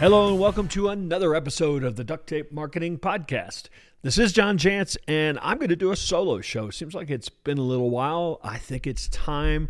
[0.00, 3.68] Hello, and welcome to another episode of the Duct Tape Marketing Podcast.
[4.00, 6.70] This is John Jantsch, and I'm going to do a solo show.
[6.70, 8.40] Seems like it's been a little while.
[8.42, 9.68] I think it's time.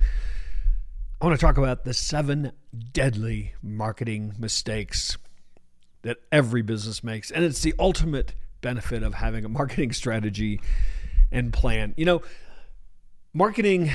[1.21, 2.53] I want to talk about the seven
[2.93, 5.19] deadly marketing mistakes
[6.03, 7.33] that every business makes.
[7.33, 10.61] And it's the ultimate benefit of having a marketing strategy
[11.33, 11.93] and plan.
[11.97, 12.23] You know,
[13.35, 13.91] marketing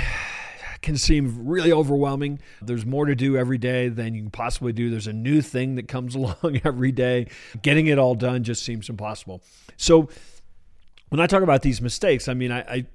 [0.86, 2.40] can seem really overwhelming.
[2.62, 4.90] There's more to do every day than you can possibly do.
[4.90, 7.28] There's a new thing that comes along every day.
[7.62, 9.42] Getting it all done just seems impossible.
[9.76, 10.10] So,
[11.10, 12.86] when I talk about these mistakes, I mean, I, I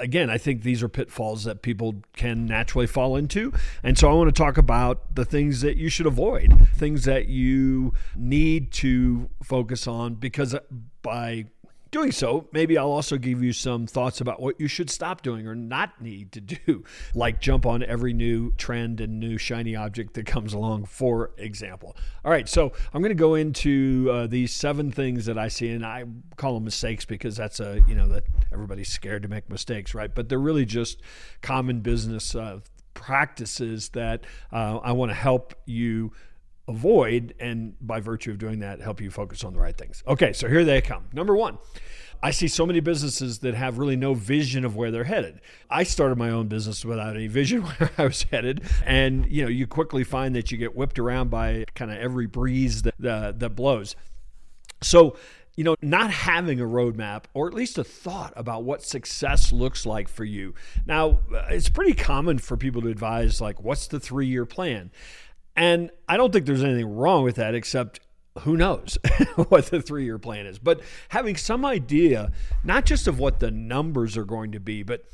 [0.00, 3.52] again, I think these are pitfalls that people can naturally fall into.
[3.82, 7.28] And so I want to talk about the things that you should avoid, things that
[7.28, 10.60] you need to focus on because uh,
[11.02, 11.46] by
[11.90, 15.46] doing so, maybe I'll also give you some thoughts about what you should stop doing
[15.46, 20.14] or not need to do, like jump on every new trend and new shiny object
[20.14, 21.96] that comes along, for example.
[22.24, 25.70] All right, so I'm going to go into uh, these seven things that I see,
[25.70, 26.04] and I
[26.36, 30.14] call them mistakes because that's a, you know, that everybody's scared to make mistakes, right?
[30.14, 31.00] But they're really just
[31.42, 32.60] common business uh,
[32.94, 36.12] practices that uh, I want to help you
[36.68, 40.02] avoid, and by virtue of doing that, help you focus on the right things.
[40.06, 41.06] Okay, so here they come.
[41.12, 41.58] Number one,
[42.22, 45.40] I see so many businesses that have really no vision of where they're headed.
[45.70, 49.48] I started my own business without any vision where I was headed, and you know,
[49.48, 53.40] you quickly find that you get whipped around by kind of every breeze that that,
[53.40, 53.96] that blows.
[54.82, 55.16] So
[55.56, 59.84] you know, not having a roadmap or at least a thought about what success looks
[59.84, 60.54] like for you.
[60.86, 64.92] Now, uh, it's pretty common for people to advise, like, what's the three year plan?
[65.58, 67.98] And I don't think there's anything wrong with that, except
[68.42, 68.96] who knows
[69.48, 70.60] what the three year plan is.
[70.60, 72.30] But having some idea,
[72.62, 75.04] not just of what the numbers are going to be, but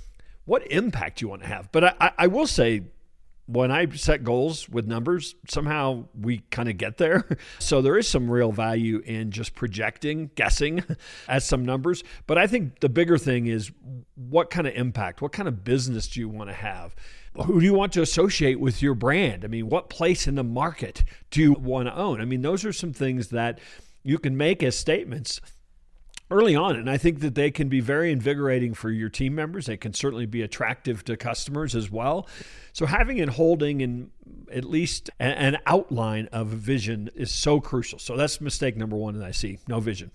[0.45, 1.73] what impact you want to have.
[1.73, 2.83] But I, I will say,
[3.47, 7.27] when I set goals with numbers, somehow we kind of get there.
[7.59, 10.85] So there is some real value in just projecting, guessing
[11.29, 12.05] at some numbers.
[12.27, 13.71] But I think the bigger thing is
[14.15, 16.95] what kind of impact, what kind of business do you want to have?
[17.43, 19.45] Who do you want to associate with your brand?
[19.45, 22.21] I mean, what place in the market do you want to own?
[22.21, 23.59] I mean, those are some things that
[24.03, 25.41] you can make as statements
[26.31, 26.77] early on.
[26.77, 29.67] And I think that they can be very invigorating for your team members.
[29.67, 32.29] They can certainly be attractive to customers as well.
[32.73, 34.11] So having and holding and
[34.53, 37.99] at least an outline of a vision is so crucial.
[37.99, 40.11] So that's mistake number one that I see no vision.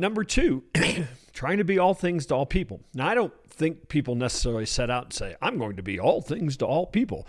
[0.00, 0.64] Number two,
[1.32, 2.80] trying to be all things to all people.
[2.94, 6.20] Now, I don't think people necessarily set out and say, I'm going to be all
[6.20, 7.26] things to all people.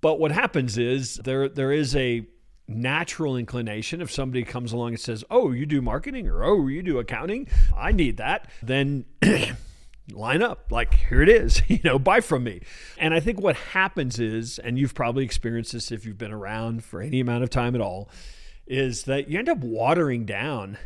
[0.00, 2.26] But what happens is there there is a
[2.68, 6.82] natural inclination if somebody comes along and says, "Oh, you do marketing or oh, you
[6.82, 9.06] do accounting, I need that." Then
[10.12, 12.60] line up like here it is you know buy from me
[12.96, 16.84] and i think what happens is and you've probably experienced this if you've been around
[16.84, 18.08] for any amount of time at all
[18.66, 20.78] is that you end up watering down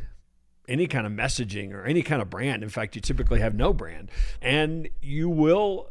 [0.68, 2.62] any kind of messaging or any kind of brand.
[2.62, 4.10] In fact, you typically have no brand.
[4.40, 5.90] And you will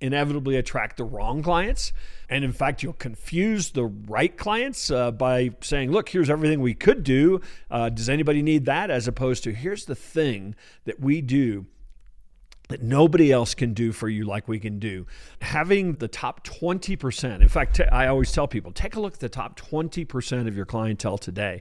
[0.00, 1.92] inevitably attract the wrong clients.
[2.28, 6.74] And in fact, you'll confuse the right clients uh, by saying, look, here's everything we
[6.74, 7.40] could do.
[7.70, 8.90] Uh, does anybody need that?
[8.90, 10.54] As opposed to, here's the thing
[10.84, 11.66] that we do
[12.68, 15.06] that nobody else can do for you like we can do.
[15.42, 19.28] Having the top 20%, in fact, I always tell people take a look at the
[19.28, 21.60] top 20% of your clientele today.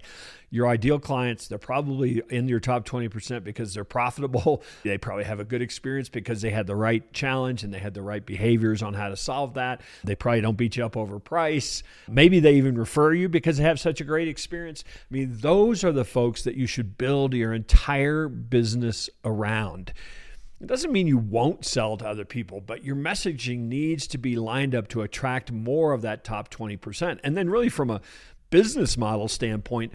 [0.50, 4.64] Your ideal clients, they're probably in your top 20% because they're profitable.
[4.84, 7.94] They probably have a good experience because they had the right challenge and they had
[7.94, 9.82] the right behaviors on how to solve that.
[10.04, 11.84] They probably don't beat you up over price.
[12.08, 14.84] Maybe they even refer you because they have such a great experience.
[14.88, 19.94] I mean, those are the folks that you should build your entire business around.
[20.62, 24.38] It doesn't mean you won't sell to other people, but your messaging needs to be
[24.38, 27.20] lined up to attract more of that top 20%.
[27.24, 28.02] And then, really, from a
[28.50, 29.94] business model standpoint,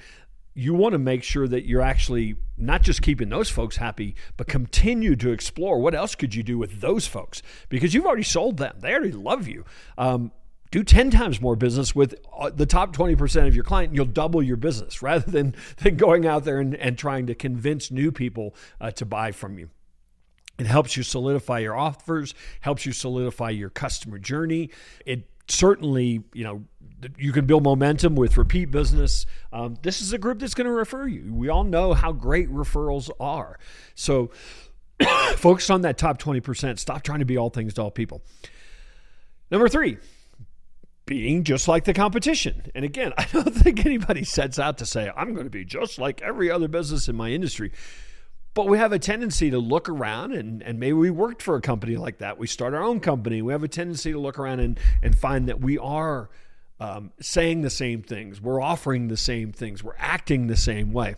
[0.59, 4.49] you want to make sure that you're actually not just keeping those folks happy, but
[4.49, 8.57] continue to explore what else could you do with those folks because you've already sold
[8.57, 8.77] them.
[8.81, 9.65] They already love you.
[9.97, 10.33] Um,
[10.72, 14.07] do 10 times more business with uh, the top 20% of your client and you'll
[14.07, 18.11] double your business rather than, than going out there and, and trying to convince new
[18.11, 19.71] people uh, to buy from you.
[20.59, 24.71] It helps you solidify your offers, helps you solidify your customer journey.
[25.07, 26.65] It certainly, you know,
[27.16, 29.25] you can build momentum with repeat business.
[29.53, 31.33] Um, this is a group that's going to refer you.
[31.33, 33.59] We all know how great referrals are.
[33.95, 34.31] So
[35.37, 36.78] focus on that top 20%.
[36.78, 38.22] Stop trying to be all things to all people.
[39.51, 39.99] Number three,
[41.07, 42.63] being just like the competition.
[42.75, 45.99] And again, I don't think anybody sets out to say, I'm going to be just
[45.99, 47.72] like every other business in my industry.
[48.59, 51.60] But we have a tendency to look around and, and maybe we worked for a
[51.60, 52.39] company like that.
[52.39, 53.41] We start our own company.
[53.41, 56.28] We have a tendency to look around and, and find that we are
[56.81, 61.15] um, saying the same things, we're offering the same things, we're acting the same way.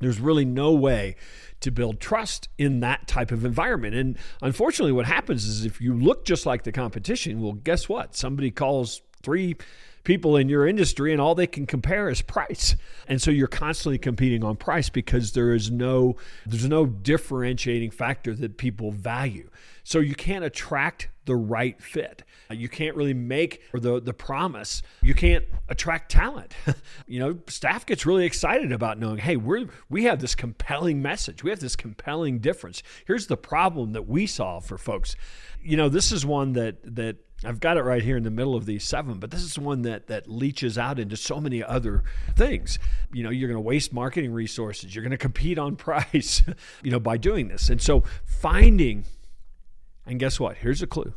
[0.00, 1.16] There's really no way
[1.60, 3.94] to build trust in that type of environment.
[3.94, 8.14] And unfortunately, what happens is if you look just like the competition, well, guess what?
[8.14, 9.56] Somebody calls three
[10.04, 12.76] people in your industry and all they can compare is price.
[13.08, 16.16] And so you're constantly competing on price because there is no
[16.46, 19.48] there's no differentiating factor that people value.
[19.84, 22.22] So you can't attract the right fit.
[22.50, 24.82] You can't really make the the promise.
[25.02, 26.54] You can't attract talent.
[27.06, 31.42] you know, staff gets really excited about knowing, hey, we're we have this compelling message.
[31.42, 32.82] We have this compelling difference.
[33.06, 35.16] Here's the problem that we solve for folks.
[35.62, 38.54] You know, this is one that that I've got it right here in the middle
[38.54, 42.04] of these seven, but this is one that that leaches out into so many other
[42.36, 42.78] things.
[43.12, 44.94] You know, you're going to waste marketing resources.
[44.94, 46.42] You're going to compete on price,
[46.82, 47.68] you know, by doing this.
[47.68, 49.04] And so finding
[50.06, 50.58] and guess what?
[50.58, 51.14] Here's a clue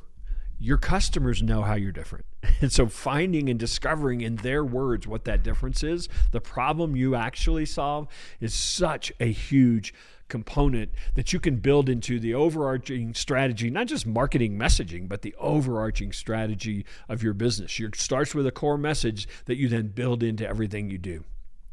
[0.66, 2.26] your customers know how you're different.
[2.62, 7.14] And so finding and discovering in their words what that difference is, the problem you
[7.14, 8.08] actually solve,
[8.40, 9.94] is such a huge
[10.30, 15.36] component that you can build into the overarching strategy, not just marketing messaging, but the
[15.38, 17.78] overarching strategy of your business.
[17.78, 21.26] It starts with a core message that you then build into everything you do.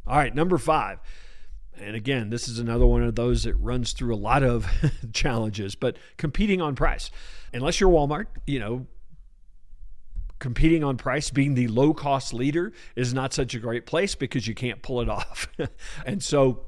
[0.07, 0.99] All right, number five.
[1.81, 4.67] And again, this is another one of those that runs through a lot of
[5.13, 7.11] challenges, but competing on price.
[7.53, 8.87] Unless you're Walmart, you know,
[10.39, 14.47] competing on price, being the low cost leader is not such a great place because
[14.47, 15.49] you can't pull it off.
[16.05, 16.61] and so,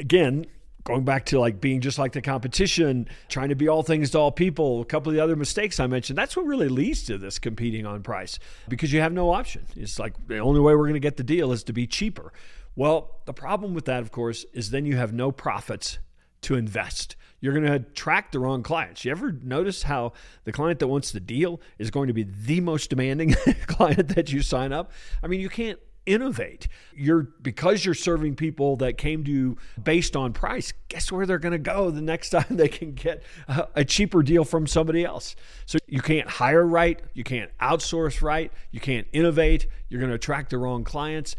[0.00, 0.46] again,
[0.86, 4.18] going back to like being just like the competition, trying to be all things to
[4.18, 7.18] all people, a couple of the other mistakes I mentioned, that's what really leads to
[7.18, 8.38] this competing on price
[8.68, 9.66] because you have no option.
[9.74, 12.32] It's like the only way we're going to get the deal is to be cheaper.
[12.76, 15.98] Well, the problem with that, of course, is then you have no profits
[16.42, 17.16] to invest.
[17.40, 19.04] You're going to attract the wrong clients.
[19.04, 20.12] You ever notice how
[20.44, 23.34] the client that wants the deal is going to be the most demanding
[23.66, 24.92] client that you sign up?
[25.22, 26.68] I mean, you can't innovate.
[26.94, 30.72] You're because you're serving people that came to you based on price.
[30.88, 34.22] Guess where they're going to go the next time they can get a, a, cheaper
[34.22, 35.34] deal from somebody else.
[35.66, 39.66] So you can't hire right, you can't outsource right, you can't innovate.
[39.88, 41.34] You're going to attract the wrong clients,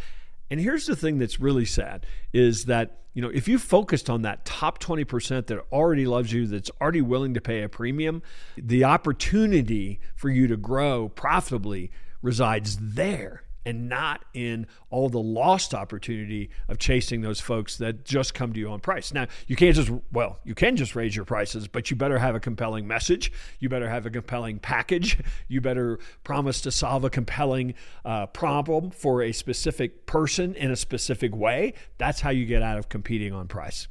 [0.50, 4.22] and here's the thing that's really sad is that, you know, if you focused on
[4.22, 8.22] that top 20% that already loves you, that's already willing to pay a premium,
[8.58, 11.92] the opportunity for you to grow profitably
[12.22, 18.34] resides there and not in all the lost opportunity of chasing those folks that just
[18.34, 19.14] come to you on price.
[19.14, 22.34] Now, you can't just, well, you can just raise your prices, but you better have
[22.34, 23.30] a compelling message.
[23.60, 25.20] You better have a compelling package.
[25.50, 27.74] You better promise to solve a compelling
[28.06, 31.74] uh, problem for a specific person in a specific way.
[31.98, 33.90] That's how you get out of competing on price.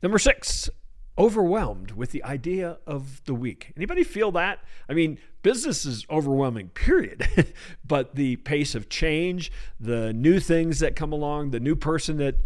[0.00, 0.70] Number six,
[1.18, 3.72] overwhelmed with the idea of the week.
[3.76, 4.60] Anybody feel that?
[4.88, 7.26] I mean, business is overwhelming, period.
[7.86, 12.36] but the pace of change, the new things that come along, the new person that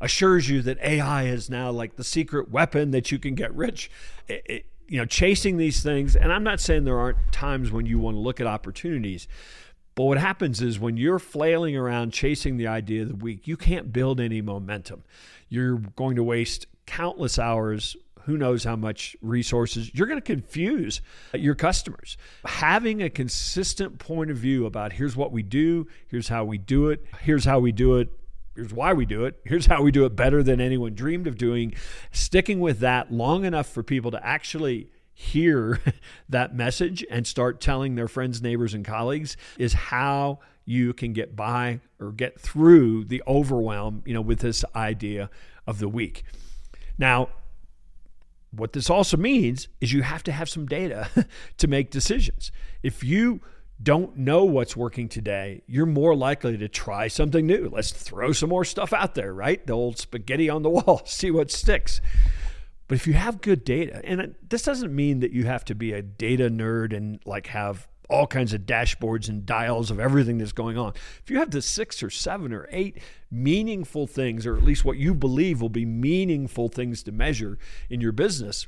[0.00, 3.90] assures you that AI is now like the secret weapon that you can get rich.
[4.26, 7.84] It, it, you know, chasing these things, and I'm not saying there aren't times when
[7.84, 9.28] you want to look at opportunities,
[9.94, 13.56] but what happens is when you're flailing around chasing the idea of the week, you
[13.56, 15.04] can't build any momentum.
[15.48, 21.00] You're going to waste countless hours who knows how much resources you're going to confuse
[21.34, 22.16] your customers.
[22.44, 26.88] Having a consistent point of view about here's what we do here's how we do
[26.88, 28.08] it here's how we do it
[28.54, 31.36] here's why we do it here's how we do it better than anyone dreamed of
[31.38, 31.74] doing
[32.10, 35.80] sticking with that long enough for people to actually hear
[36.28, 41.34] that message and start telling their friends neighbors and colleagues is how you can get
[41.34, 45.30] by or get through the overwhelm you know with this idea
[45.66, 46.24] of the week
[46.98, 47.28] now,
[48.50, 51.08] what this also means is you have to have some data
[51.58, 52.50] to make decisions.
[52.82, 53.40] If you
[53.80, 57.70] don't know what's working today, you're more likely to try something new.
[57.72, 59.64] Let's throw some more stuff out there, right?
[59.64, 62.00] The old spaghetti on the wall, see what sticks.
[62.88, 65.92] But if you have good data, and this doesn't mean that you have to be
[65.92, 70.52] a data nerd and like have all kinds of dashboards and dials of everything that's
[70.52, 70.92] going on.
[71.22, 72.98] If you have the six or seven or eight
[73.30, 77.58] meaningful things, or at least what you believe will be meaningful things to measure
[77.90, 78.66] in your business,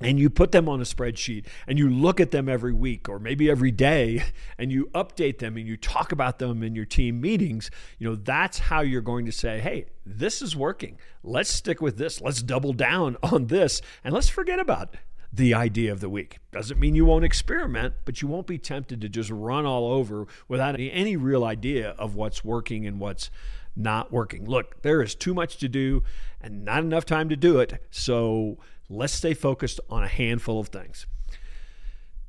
[0.00, 3.18] and you put them on a spreadsheet and you look at them every week or
[3.18, 4.24] maybe every day
[4.58, 8.16] and you update them and you talk about them in your team meetings, you know,
[8.16, 10.98] that's how you're going to say, hey, this is working.
[11.22, 12.20] Let's stick with this.
[12.20, 14.96] Let's double down on this and let's forget about
[15.32, 16.38] the idea of the week.
[16.52, 20.26] Doesn't mean you won't experiment, but you won't be tempted to just run all over
[20.46, 23.30] without any, any real idea of what's working and what's
[23.74, 24.46] not working.
[24.46, 26.02] Look, there is too much to do
[26.40, 27.82] and not enough time to do it.
[27.90, 28.58] So
[28.90, 31.06] let's stay focused on a handful of things.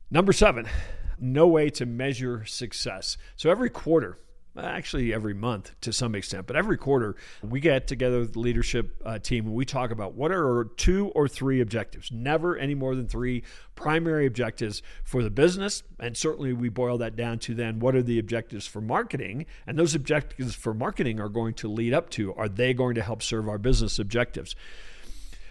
[0.10, 0.68] Number seven,
[1.20, 3.18] no way to measure success.
[3.36, 4.18] So every quarter,
[4.58, 9.02] actually every month to some extent, but every quarter we get together with the leadership
[9.04, 12.12] uh, team and we talk about what are our two or three objectives.
[12.12, 13.44] Never any more than three
[13.76, 15.84] primary objectives for the business.
[16.00, 19.46] And certainly we boil that down to then what are the objectives for marketing?
[19.66, 23.02] And those objectives for marketing are going to lead up to are they going to
[23.02, 24.56] help serve our business objectives?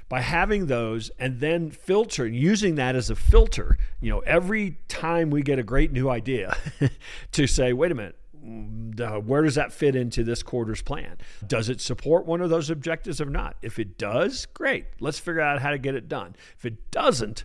[0.08, 5.30] by having those and then filter using that as a filter you know every time
[5.30, 6.54] we get a great new idea
[7.32, 11.18] to say wait a minute mm, where does that fit into this quarter's plan?
[11.46, 13.56] Does it support one of those objectives or not?
[13.62, 14.86] If it does, great.
[15.00, 16.36] Let's figure out how to get it done.
[16.58, 17.44] If it doesn't,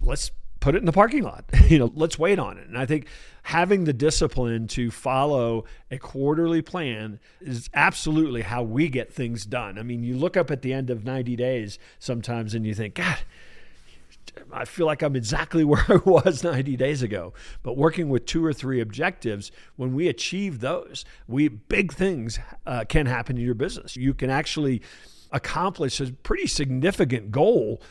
[0.00, 0.30] let's
[0.64, 1.44] put it in the parking lot.
[1.68, 2.66] you know, let's wait on it.
[2.66, 3.06] And I think
[3.42, 9.78] having the discipline to follow a quarterly plan is absolutely how we get things done.
[9.78, 12.94] I mean, you look up at the end of 90 days sometimes and you think,
[12.94, 13.18] God,
[14.52, 17.32] I feel like I'm exactly where I was 90 days ago.
[17.62, 22.84] But working with two or three objectives, when we achieve those, we big things uh,
[22.88, 23.96] can happen in your business.
[23.96, 24.82] You can actually
[25.32, 27.82] accomplish a pretty significant goal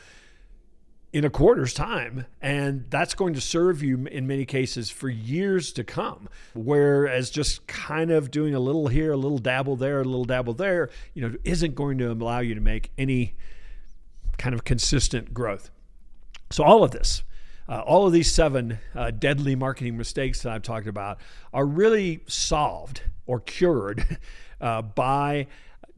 [1.14, 2.26] in a quarter's time.
[2.42, 6.28] And that's going to serve you in many cases for years to come.
[6.56, 10.56] Whereas just kind of doing a little here, a little dabble there, a little dabble
[10.56, 13.36] there, you know, isn't going to allow you to make any
[14.38, 15.70] kind of consistent growth.
[16.54, 17.24] So, all of this,
[17.68, 21.20] uh, all of these seven uh, deadly marketing mistakes that I've talked about
[21.52, 24.20] are really solved or cured
[24.62, 25.48] uh, by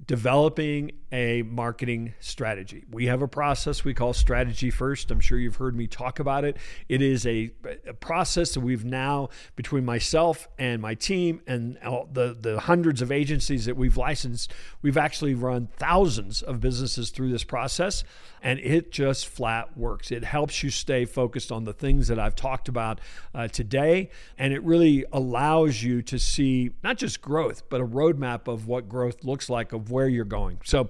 [0.06, 2.84] developing a marketing strategy.
[2.92, 5.10] We have a process we call strategy first.
[5.10, 6.58] I'm sure you've heard me talk about it.
[6.90, 7.52] It is a,
[7.88, 11.78] a process that we've now, between myself and my team and
[12.12, 17.32] the, the hundreds of agencies that we've licensed, we've actually run thousands of businesses through
[17.32, 18.04] this process.
[18.42, 20.12] And it just flat works.
[20.12, 23.02] It helps you stay focused on the things that I've talked about
[23.34, 24.12] uh, today.
[24.38, 28.88] And it really allows you to see not just growth, but a roadmap of what
[28.88, 30.60] growth looks like, of where you're going.
[30.64, 30.90] So,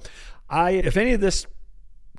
[0.50, 1.48] I, if any of this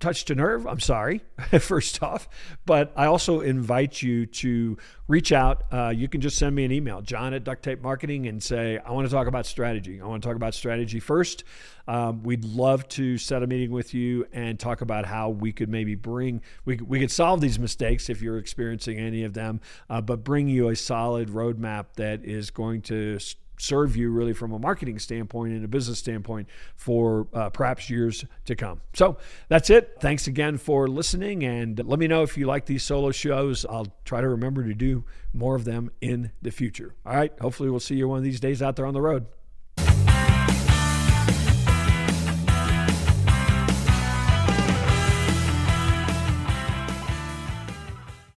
[0.01, 1.23] touched a nerve, I'm sorry,
[1.61, 2.29] first off.
[2.65, 4.77] But I also invite you to
[5.09, 5.65] reach out.
[5.73, 8.79] Uh, you can just send me an email, john at duct tape marketing, and say,
[8.79, 10.01] I want to talk about strategy.
[10.01, 11.45] I want to talk about strategy first.
[11.89, 15.69] Um, we'd love to set a meeting with you and talk about how we could
[15.69, 20.01] maybe bring, we, we could solve these mistakes if you're experiencing any of them, uh,
[20.01, 23.19] but bring you a solid roadmap that is going to
[23.59, 28.25] serve you really from a marketing standpoint and a business standpoint for uh, perhaps years
[28.45, 28.81] to come.
[28.95, 29.17] So
[29.49, 29.97] that's it.
[30.01, 31.45] Thanks again for listening.
[31.45, 33.65] And let me know if you like these solo shows.
[33.65, 36.95] I'll try to remember to do more of them in the future.
[37.05, 37.33] All right.
[37.41, 39.27] Hopefully, we'll see you one of these days out there on the road.